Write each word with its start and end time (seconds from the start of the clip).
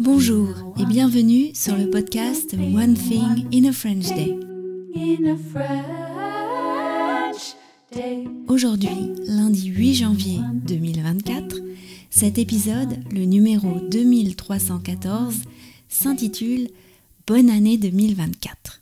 Bonjour 0.00 0.48
et 0.80 0.86
bienvenue 0.86 1.54
sur 1.54 1.76
le 1.76 1.90
podcast 1.90 2.54
One 2.54 2.94
Thing 2.94 3.46
in 3.52 3.68
a 3.68 3.72
French 3.72 4.06
Day. 4.08 4.38
Aujourd'hui, 8.48 9.12
lundi 9.26 9.66
8 9.68 9.94
janvier 9.94 10.38
2024, 10.66 11.56
cet 12.08 12.38
épisode, 12.38 12.98
le 13.12 13.24
numéro 13.26 13.78
2314, 13.90 15.42
s'intitule 15.88 16.70
Bonne 17.26 17.50
année 17.50 17.76
2024. 17.76 18.80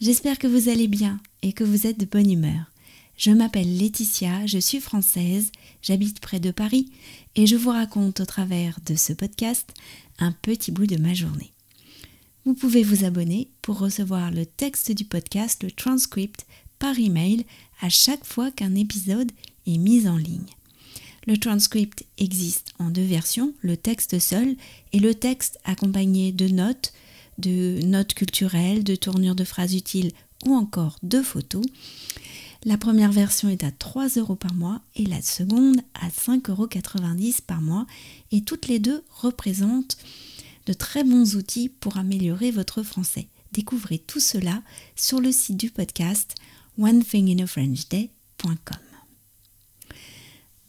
J'espère 0.00 0.38
que 0.38 0.48
vous 0.48 0.68
allez 0.68 0.88
bien 0.88 1.20
et 1.42 1.52
que 1.52 1.64
vous 1.64 1.86
êtes 1.86 2.00
de 2.00 2.06
bonne 2.06 2.30
humeur. 2.30 2.73
Je 3.16 3.30
m'appelle 3.30 3.78
Laetitia, 3.78 4.44
je 4.46 4.58
suis 4.58 4.80
française, 4.80 5.52
j'habite 5.82 6.18
près 6.18 6.40
de 6.40 6.50
Paris 6.50 6.90
et 7.36 7.46
je 7.46 7.54
vous 7.54 7.70
raconte 7.70 8.18
au 8.18 8.24
travers 8.24 8.78
de 8.86 8.96
ce 8.96 9.12
podcast 9.12 9.72
un 10.18 10.32
petit 10.32 10.72
bout 10.72 10.86
de 10.86 10.96
ma 10.96 11.14
journée. 11.14 11.52
Vous 12.44 12.54
pouvez 12.54 12.82
vous 12.82 13.04
abonner 13.04 13.48
pour 13.62 13.78
recevoir 13.78 14.32
le 14.32 14.44
texte 14.44 14.90
du 14.90 15.04
podcast, 15.04 15.62
le 15.62 15.70
transcript, 15.70 16.44
par 16.80 16.98
email 16.98 17.46
à 17.80 17.88
chaque 17.88 18.24
fois 18.24 18.50
qu'un 18.50 18.74
épisode 18.74 19.30
est 19.66 19.78
mis 19.78 20.08
en 20.08 20.16
ligne. 20.16 20.50
Le 21.26 21.38
transcript 21.38 22.04
existe 22.18 22.72
en 22.80 22.90
deux 22.90 23.04
versions, 23.04 23.54
le 23.62 23.76
texte 23.76 24.18
seul 24.18 24.56
et 24.92 24.98
le 24.98 25.14
texte 25.14 25.58
accompagné 25.64 26.32
de 26.32 26.48
notes, 26.48 26.92
de 27.38 27.80
notes 27.84 28.14
culturelles, 28.14 28.82
de 28.82 28.96
tournures 28.96 29.36
de 29.36 29.44
phrases 29.44 29.74
utiles 29.74 30.10
ou 30.44 30.54
encore 30.54 30.98
de 31.02 31.22
photos. 31.22 31.64
La 32.66 32.78
première 32.78 33.12
version 33.12 33.50
est 33.50 33.62
à 33.62 33.70
3 33.70 34.08
euros 34.16 34.36
par 34.36 34.54
mois 34.54 34.80
et 34.96 35.04
la 35.04 35.20
seconde 35.20 35.82
à 35.92 36.08
5,90 36.08 36.50
euros 36.50 36.68
par 37.46 37.60
mois 37.60 37.86
et 38.32 38.40
toutes 38.40 38.68
les 38.68 38.78
deux 38.78 39.04
représentent 39.10 39.98
de 40.64 40.72
très 40.72 41.04
bons 41.04 41.36
outils 41.36 41.68
pour 41.68 41.98
améliorer 41.98 42.50
votre 42.50 42.82
français. 42.82 43.28
Découvrez 43.52 43.98
tout 43.98 44.18
cela 44.18 44.62
sur 44.96 45.20
le 45.20 45.30
site 45.30 45.58
du 45.58 45.70
podcast 45.70 46.36
onethinginafrenchday.com. 46.78 48.78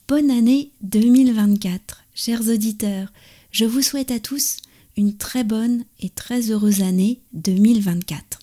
Bonne 0.09 0.31
année 0.31 0.71
2024, 0.81 2.03
chers 2.13 2.49
auditeurs. 2.49 3.13
Je 3.51 3.63
vous 3.63 3.81
souhaite 3.81 4.11
à 4.11 4.19
tous 4.19 4.57
une 4.97 5.15
très 5.15 5.45
bonne 5.45 5.85
et 6.01 6.09
très 6.09 6.51
heureuse 6.51 6.81
année 6.81 7.21
2024. 7.33 8.39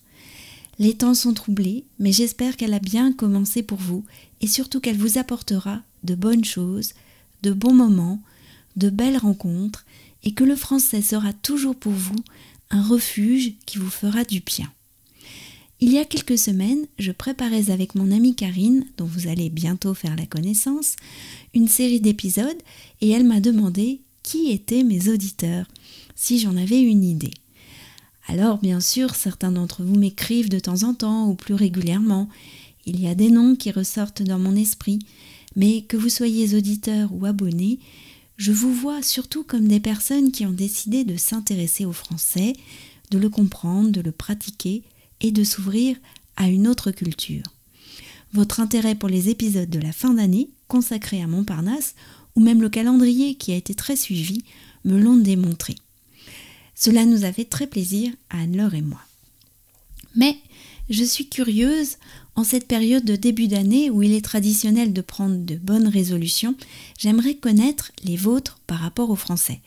Les 0.79 0.95
temps 0.95 1.15
sont 1.15 1.35
troublés, 1.35 1.85
mais 1.99 2.13
j'espère 2.13 2.57
qu'elle 2.57 2.75
a 2.75 2.79
bien 2.79 3.13
commencé 3.13 3.63
pour 3.63 3.79
vous 3.79 4.05
et 4.41 4.47
surtout 4.47 4.81
qu'elle 4.81 4.97
vous 4.97 5.19
apportera 5.19 5.83
de 6.03 6.15
bonnes 6.15 6.45
choses, 6.45 6.95
de 7.43 7.53
bons 7.53 7.75
moments, 7.75 8.21
de 8.77 8.91
belles 8.91 9.19
rencontres 9.19 9.85
et 10.25 10.33
que 10.33 10.45
le 10.45 10.57
français 10.57 11.03
sera 11.03 11.33
toujours 11.33 11.77
pour 11.77 11.93
vous 11.93 12.23
un 12.71 12.83
refuge 12.83 13.53
qui 13.67 13.79
vous 13.79 13.91
fera 13.91 14.25
du 14.25 14.41
bien. 14.41 14.73
Il 15.81 15.93
y 15.93 15.99
a 15.99 16.05
quelques 16.05 16.39
semaines, 16.39 16.87
je 16.99 17.11
préparais 17.11 17.71
avec 17.71 17.97
mon 17.97 18.13
amie 18.13 18.37
Karine, 18.37 18.87
dont 18.97 19.05
vous 19.05 19.27
allez 19.27 19.51
bientôt 19.51 19.95
faire 19.95 20.15
la 20.15 20.27
connaissance, 20.27 20.95
une 21.55 21.67
série 21.69 22.01
d'épisodes 22.01 22.63
et 23.01 23.11
elle 23.11 23.25
m'a 23.25 23.41
demandé 23.41 24.01
qui 24.23 24.53
étaient 24.53 24.85
mes 24.85 25.09
auditeurs, 25.09 25.67
si 26.15 26.39
j'en 26.39 26.57
avais 26.57 26.81
une 26.81 27.03
idée. 27.03 27.33
Alors, 28.29 28.59
bien 28.59 28.81
sûr, 28.81 29.15
certains 29.15 29.53
d'entre 29.53 29.83
vous 29.83 29.97
m'écrivent 29.97 30.49
de 30.49 30.59
temps 30.59 30.85
en 30.85 30.95
temps 30.95 31.29
ou 31.29 31.35
plus 31.35 31.55
régulièrement. 31.55 32.29
Il 32.87 33.01
y 33.01 33.09
a 33.09 33.15
des 33.15 33.31
noms 33.31 33.57
qui 33.57 33.71
ressortent 33.71 34.23
dans 34.23 34.39
mon 34.39 34.57
esprit, 34.57 35.01
mais 35.57 35.83
que 35.83 35.97
vous 35.97 36.09
soyez 36.09 36.55
auditeur 36.55 37.11
ou 37.13 37.27
abonné, 37.27 37.79
je 38.37 38.53
vous 38.53 38.73
vois 38.73 39.03
surtout 39.03 39.45
comme 39.45 39.69
des 39.69 39.81
personnes 39.81 40.33
qui 40.33 40.47
ont 40.47 40.53
décidé 40.53 41.05
de 41.05 41.17
s'intéresser 41.17 41.85
au 41.85 41.93
français, 41.93 42.55
de 43.11 43.19
le 43.19 43.29
comprendre, 43.29 43.91
de 43.91 44.01
le 44.01 44.13
pratiquer 44.13 44.83
et 45.21 45.31
de 45.31 45.45
s'ouvrir 45.45 45.97
à 46.37 46.49
une 46.49 46.67
autre 46.67 46.91
culture. 46.91 47.45
Votre 48.33 48.61
intérêt 48.61 48.95
pour 48.95 49.09
les 49.09 49.29
épisodes 49.29 49.69
de 49.69 49.79
la 49.79 49.93
fin 49.93 50.15
d'année 50.15 50.49
consacrés 50.67 51.23
à 51.23 51.27
Montparnasse 51.27 51.95
ou 52.35 52.41
même 52.41 52.63
le 52.63 52.71
calendrier 52.71 53.35
qui 53.35 53.53
a 53.53 53.57
été 53.57 53.75
très 53.75 53.97
suivi 53.97 54.43
me 54.85 54.99
l'ont 54.99 55.19
démontré. 55.19 55.75
Cela 56.75 57.05
nous 57.05 57.25
a 57.25 57.33
fait 57.33 57.45
très 57.45 57.67
plaisir 57.67 58.13
Anne-Laure 58.31 58.75
et 58.75 58.83
moi. 58.83 59.01
Mais 60.15 60.37
je 60.91 61.05
suis 61.05 61.29
curieuse, 61.29 61.97
en 62.35 62.45
cette 62.45 62.67
période 62.67 63.05
de 63.05 63.17
début 63.17 63.47
d'année 63.47 63.91
où 63.91 64.03
il 64.03 64.13
est 64.13 64.25
traditionnel 64.25 64.93
de 64.93 65.01
prendre 65.01 65.37
de 65.37 65.57
bonnes 65.57 65.89
résolutions, 65.89 66.55
j'aimerais 66.99 67.35
connaître 67.35 67.93
les 68.05 68.17
vôtres 68.17 68.59
par 68.67 68.79
rapport 68.79 69.11
au 69.11 69.17
français. 69.17 69.61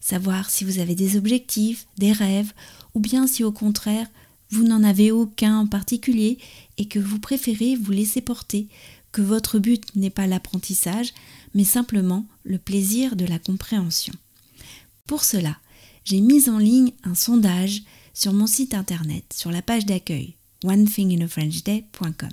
Savoir 0.00 0.50
si 0.50 0.64
vous 0.64 0.78
avez 0.78 0.94
des 0.94 1.16
objectifs, 1.16 1.86
des 1.98 2.12
rêves, 2.12 2.52
ou 2.94 3.00
bien 3.00 3.26
si 3.26 3.44
au 3.44 3.52
contraire 3.52 4.06
vous 4.50 4.64
n'en 4.64 4.82
avez 4.82 5.12
aucun 5.12 5.58
en 5.58 5.66
particulier 5.66 6.38
et 6.76 6.86
que 6.86 6.98
vous 6.98 7.18
préférez 7.18 7.76
vous 7.76 7.92
laisser 7.92 8.20
porter, 8.20 8.66
que 9.12 9.22
votre 9.22 9.58
but 9.58 9.84
n'est 9.96 10.10
pas 10.10 10.26
l'apprentissage, 10.26 11.12
mais 11.54 11.64
simplement 11.64 12.26
le 12.44 12.58
plaisir 12.58 13.16
de 13.16 13.24
la 13.24 13.38
compréhension. 13.38 14.14
Pour 15.06 15.24
cela, 15.24 15.56
j'ai 16.04 16.20
mis 16.20 16.48
en 16.48 16.58
ligne 16.58 16.92
un 17.04 17.14
sondage 17.14 17.82
sur 18.14 18.32
mon 18.32 18.46
site 18.46 18.74
internet, 18.74 19.24
sur 19.34 19.50
la 19.50 19.62
page 19.62 19.86
d'accueil 19.86 20.34
onethinginafrenchday.com. 20.64 22.30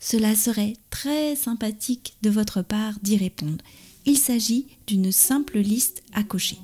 Cela 0.00 0.36
serait 0.36 0.74
très 0.90 1.34
sympathique 1.34 2.16
de 2.22 2.30
votre 2.30 2.62
part 2.62 2.94
d'y 3.02 3.16
répondre. 3.16 3.64
Il 4.06 4.16
s'agit 4.16 4.66
d'une 4.86 5.10
simple 5.12 5.58
liste 5.58 6.02
à 6.14 6.22
cocher. 6.22 6.58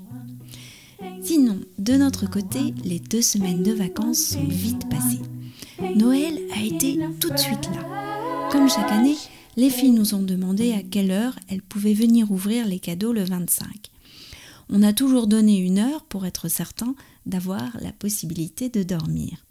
Sinon, 1.21 1.59
de 1.79 1.95
notre 1.95 2.31
côté, 2.31 2.75
les 2.85 3.01
deux 3.01 3.23
semaines 3.23 3.63
de 3.63 3.73
vacances 3.73 4.19
sont 4.19 4.47
vite 4.47 4.89
passées. 4.89 5.21
Noël 5.97 6.39
a 6.57 6.63
été 6.63 6.99
tout 7.21 7.31
de 7.31 7.37
suite 7.37 7.69
là. 7.75 8.49
Comme 8.51 8.71
chaque 8.71 8.93
année, 8.93 9.17
les 9.57 9.71
filles 9.71 9.91
nous 9.91 10.15
ont 10.15 10.23
demandé 10.23 10.73
à 10.73 10.83
quelle 10.83 11.11
heure 11.11 11.39
elles 11.49 11.63
pouvaient 11.63 11.95
venir 11.95 12.31
ouvrir 12.31 12.67
les 12.67 12.79
cadeaux 12.79 13.13
le 13.13 13.25
25 13.25 13.91
on 14.69 14.83
a 14.83 14.93
toujours 14.93 15.27
donné 15.27 15.59
une 15.59 15.79
heure 15.79 16.05
pour 16.05 16.27
être 16.27 16.49
certain 16.49 16.95
d'avoir 17.27 17.77
la 17.81 17.93
possibilité 17.93 18.69
de 18.69 18.83
dormir. 18.83 19.45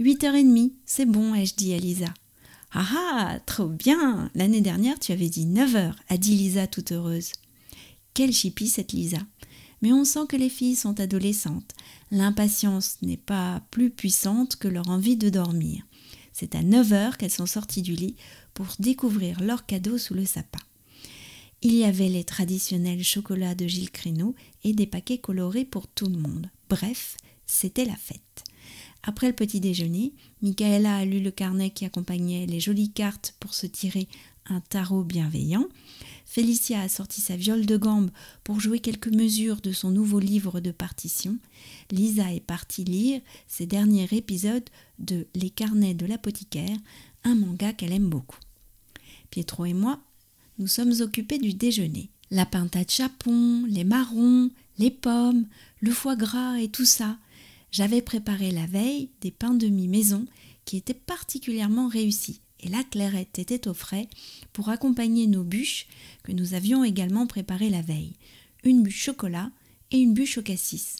8h30, 0.00 0.72
c'est 0.84 1.06
bon, 1.06 1.34
ai-je 1.34 1.54
dit 1.54 1.74
à 1.74 1.78
Lisa. 1.78 2.12
Ah 2.72 2.86
ah, 2.92 3.38
trop 3.46 3.68
bien 3.68 4.30
L'année 4.34 4.60
dernière, 4.60 4.98
tu 4.98 5.12
avais 5.12 5.28
dit 5.28 5.46
9h, 5.46 5.94
a 6.08 6.16
dit 6.16 6.34
Lisa 6.34 6.66
toute 6.66 6.90
heureuse. 6.90 7.30
Quelle 8.14 8.32
chipie 8.32 8.68
cette 8.68 8.92
Lisa 8.92 9.20
Mais 9.80 9.92
on 9.92 10.04
sent 10.04 10.26
que 10.28 10.36
les 10.36 10.48
filles 10.48 10.74
sont 10.74 10.98
adolescentes. 10.98 11.72
L'impatience 12.10 12.96
n'est 13.02 13.16
pas 13.16 13.62
plus 13.70 13.90
puissante 13.90 14.56
que 14.56 14.66
leur 14.66 14.88
envie 14.88 15.16
de 15.16 15.28
dormir. 15.28 15.84
C'est 16.32 16.56
à 16.56 16.62
9h 16.62 17.16
qu'elles 17.16 17.30
sont 17.30 17.46
sorties 17.46 17.82
du 17.82 17.94
lit 17.94 18.16
pour 18.54 18.66
découvrir 18.80 19.40
leurs 19.40 19.66
cadeaux 19.66 19.98
sous 19.98 20.14
le 20.14 20.24
sapin. 20.24 20.63
Il 21.66 21.72
y 21.72 21.84
avait 21.84 22.10
les 22.10 22.24
traditionnels 22.24 23.02
chocolats 23.02 23.54
de 23.54 23.66
Gilles 23.66 23.90
Créneau 23.90 24.34
et 24.64 24.74
des 24.74 24.86
paquets 24.86 25.16
colorés 25.16 25.64
pour 25.64 25.88
tout 25.88 26.08
le 26.08 26.18
monde. 26.18 26.50
Bref, 26.68 27.16
c'était 27.46 27.86
la 27.86 27.96
fête. 27.96 28.44
Après 29.02 29.28
le 29.28 29.32
petit 29.32 29.60
déjeuner, 29.60 30.12
Michaela 30.42 30.96
a 30.96 31.04
lu 31.06 31.20
le 31.20 31.30
carnet 31.30 31.70
qui 31.70 31.86
accompagnait 31.86 32.44
les 32.44 32.60
jolies 32.60 32.92
cartes 32.92 33.34
pour 33.40 33.54
se 33.54 33.66
tirer 33.66 34.08
un 34.44 34.60
tarot 34.60 35.04
bienveillant. 35.04 35.64
Félicia 36.26 36.82
a 36.82 36.88
sorti 36.90 37.22
sa 37.22 37.34
viole 37.34 37.64
de 37.64 37.78
gambe 37.78 38.10
pour 38.44 38.60
jouer 38.60 38.80
quelques 38.80 39.08
mesures 39.08 39.62
de 39.62 39.72
son 39.72 39.90
nouveau 39.90 40.18
livre 40.18 40.60
de 40.60 40.70
partition. 40.70 41.38
Lisa 41.90 42.30
est 42.30 42.40
partie 42.40 42.84
lire 42.84 43.22
ses 43.48 43.64
derniers 43.64 44.08
épisodes 44.12 44.68
de 44.98 45.26
Les 45.34 45.48
carnets 45.48 45.94
de 45.94 46.04
l'apothicaire, 46.04 46.76
un 47.24 47.34
manga 47.34 47.72
qu'elle 47.72 47.94
aime 47.94 48.10
beaucoup. 48.10 48.38
Pietro 49.30 49.64
et 49.64 49.72
moi 49.72 49.98
nous 50.58 50.66
sommes 50.66 51.00
occupés 51.00 51.38
du 51.38 51.54
déjeuner. 51.54 52.10
La 52.30 52.46
pintade 52.46 52.90
chapon, 52.90 53.64
les 53.66 53.84
marrons, 53.84 54.50
les 54.78 54.90
pommes, 54.90 55.46
le 55.80 55.92
foie 55.92 56.16
gras 56.16 56.58
et 56.58 56.68
tout 56.68 56.84
ça. 56.84 57.18
J'avais 57.70 58.02
préparé 58.02 58.50
la 58.50 58.66
veille 58.66 59.10
des 59.20 59.30
pains 59.30 59.54
de 59.54 59.66
mi-maison 59.66 60.26
qui 60.64 60.76
étaient 60.76 60.94
particulièrement 60.94 61.88
réussis 61.88 62.40
et 62.60 62.68
la 62.68 62.82
clairette 62.82 63.38
était 63.38 63.68
au 63.68 63.74
frais 63.74 64.08
pour 64.52 64.70
accompagner 64.70 65.26
nos 65.26 65.44
bûches 65.44 65.86
que 66.22 66.32
nous 66.32 66.54
avions 66.54 66.82
également 66.82 67.26
préparées 67.26 67.70
la 67.70 67.82
veille. 67.82 68.14
Une 68.62 68.82
bûche 68.82 69.02
chocolat 69.02 69.50
et 69.90 69.98
une 69.98 70.14
bûche 70.14 70.38
au 70.38 70.42
cassis. 70.42 70.96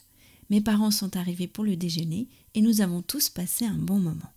Mes 0.50 0.60
parents 0.60 0.90
sont 0.90 1.16
arrivés 1.16 1.46
pour 1.48 1.64
le 1.64 1.76
déjeuner 1.76 2.28
et 2.54 2.60
nous 2.60 2.82
avons 2.82 3.00
tous 3.00 3.30
passé 3.30 3.64
un 3.64 3.78
bon 3.78 3.98
moment. 3.98 4.30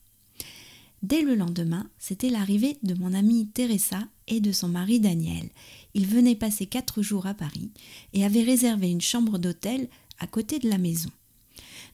Dès 1.04 1.22
le 1.22 1.36
lendemain, 1.36 1.90
c'était 2.00 2.30
l'arrivée 2.30 2.78
de 2.82 2.96
mon 2.96 3.14
amie 3.14 3.48
Teresa 3.48 4.08
et 4.28 4.40
de 4.40 4.52
son 4.52 4.68
mari 4.68 5.00
Daniel. 5.00 5.50
Ils 5.94 6.08
venaient 6.08 6.36
passer 6.36 6.66
quatre 6.66 7.02
jours 7.02 7.28
à 7.28 7.34
Paris 7.34 7.70
et 8.14 8.26
avaient 8.26 8.44
réservé 8.44 8.90
une 8.90 9.02
chambre 9.02 9.38
d'hôtel 9.38 9.90
à 10.20 10.28
côté 10.28 10.60
de 10.60 10.70
la 10.70 10.78
maison. 10.78 11.10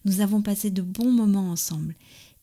Nous 0.05 0.21
avons 0.21 0.41
passé 0.41 0.71
de 0.71 0.81
bons 0.81 1.11
moments 1.11 1.51
ensemble 1.51 1.95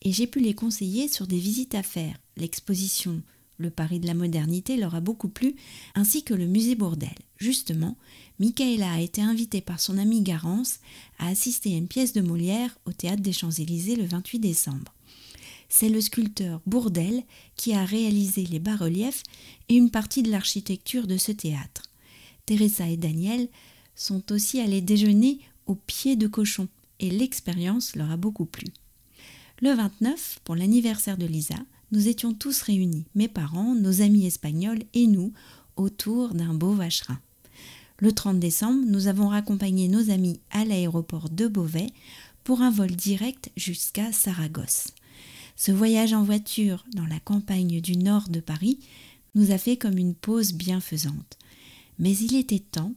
et 0.02 0.12
j'ai 0.12 0.26
pu 0.26 0.40
les 0.40 0.54
conseiller 0.54 1.08
sur 1.08 1.26
des 1.26 1.38
visites 1.38 1.74
à 1.74 1.82
faire. 1.82 2.16
L'exposition 2.36 3.22
Le 3.58 3.70
Paris 3.70 4.00
de 4.00 4.06
la 4.06 4.14
modernité 4.14 4.76
leur 4.76 4.94
a 4.94 5.00
beaucoup 5.00 5.28
plu, 5.28 5.56
ainsi 5.94 6.24
que 6.24 6.34
le 6.34 6.46
musée 6.46 6.74
Bourdelle. 6.74 7.10
Justement, 7.36 7.96
Michaela 8.38 8.92
a 8.92 9.00
été 9.00 9.20
invitée 9.20 9.60
par 9.60 9.80
son 9.80 9.98
amie 9.98 10.22
Garance 10.22 10.80
à 11.18 11.28
assister 11.28 11.74
à 11.74 11.78
une 11.78 11.88
pièce 11.88 12.12
de 12.12 12.22
Molière 12.22 12.78
au 12.86 12.92
théâtre 12.92 13.22
des 13.22 13.32
Champs-Élysées 13.32 13.96
le 13.96 14.04
28 14.04 14.38
décembre. 14.38 14.94
C'est 15.72 15.88
le 15.88 16.00
sculpteur 16.00 16.60
Bourdel 16.66 17.22
qui 17.56 17.72
a 17.72 17.84
réalisé 17.84 18.44
les 18.44 18.58
bas-reliefs 18.58 19.22
et 19.68 19.76
une 19.76 19.90
partie 19.90 20.22
de 20.22 20.30
l'architecture 20.30 21.06
de 21.06 21.16
ce 21.16 21.32
théâtre. 21.32 21.84
Teresa 22.44 22.88
et 22.88 22.96
Daniel 22.96 23.48
sont 23.94 24.32
aussi 24.32 24.60
allés 24.60 24.80
déjeuner 24.80 25.38
au 25.66 25.76
pied 25.76 26.16
de 26.16 26.26
cochon 26.26 26.68
et 26.98 27.08
l'expérience 27.08 27.94
leur 27.94 28.10
a 28.10 28.16
beaucoup 28.16 28.46
plu. 28.46 28.66
Le 29.62 29.72
29, 29.72 30.40
pour 30.42 30.56
l'anniversaire 30.56 31.16
de 31.16 31.26
Lisa, 31.26 31.54
nous 31.92 32.08
étions 32.08 32.34
tous 32.34 32.62
réunis, 32.62 33.04
mes 33.14 33.28
parents, 33.28 33.74
nos 33.74 34.02
amis 34.02 34.26
espagnols 34.26 34.82
et 34.92 35.06
nous, 35.06 35.32
autour 35.76 36.34
d'un 36.34 36.52
beau 36.52 36.72
vacherin. 36.72 37.20
Le 37.98 38.10
30 38.10 38.40
décembre, 38.40 38.82
nous 38.86 39.06
avons 39.06 39.28
raccompagné 39.28 39.86
nos 39.86 40.10
amis 40.10 40.40
à 40.50 40.64
l'aéroport 40.64 41.28
de 41.28 41.46
Beauvais 41.46 41.90
pour 42.42 42.60
un 42.60 42.70
vol 42.70 42.90
direct 42.90 43.50
jusqu'à 43.56 44.12
Saragosse. 44.12 44.88
Ce 45.60 45.72
voyage 45.72 46.14
en 46.14 46.22
voiture 46.22 46.86
dans 46.94 47.04
la 47.04 47.20
campagne 47.20 47.82
du 47.82 47.98
nord 47.98 48.30
de 48.30 48.40
Paris 48.40 48.78
nous 49.34 49.50
a 49.50 49.58
fait 49.58 49.76
comme 49.76 49.98
une 49.98 50.14
pause 50.14 50.54
bienfaisante. 50.54 51.36
Mais 51.98 52.16
il 52.16 52.34
était 52.34 52.60
temps 52.60 52.94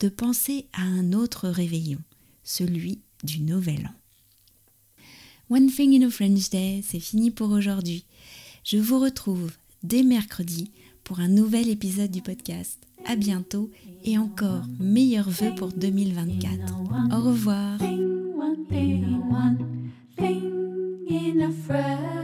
de 0.00 0.08
penser 0.08 0.64
à 0.72 0.80
un 0.80 1.12
autre 1.12 1.46
réveillon, 1.46 1.98
celui 2.42 3.00
du 3.22 3.40
Nouvel 3.40 3.90
An. 3.90 5.54
One 5.54 5.70
Thing 5.70 6.02
in 6.02 6.06
a 6.06 6.10
French 6.10 6.48
Day, 6.48 6.82
c'est 6.82 7.00
fini 7.00 7.30
pour 7.30 7.50
aujourd'hui. 7.50 8.06
Je 8.64 8.78
vous 8.78 8.98
retrouve 8.98 9.52
dès 9.82 10.02
mercredi 10.02 10.70
pour 11.04 11.20
un 11.20 11.28
nouvel 11.28 11.68
épisode 11.68 12.10
du 12.10 12.22
podcast. 12.22 12.78
À 13.04 13.16
bientôt 13.16 13.70
et 14.04 14.16
encore 14.16 14.64
meilleurs 14.80 15.28
vœux 15.28 15.54
pour 15.54 15.68
2024. 15.68 17.12
Au 17.12 17.20
revoir. 17.20 17.78
Day. 21.38 22.15